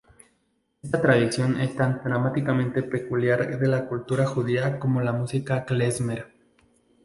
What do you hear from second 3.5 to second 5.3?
de la cultura judía como la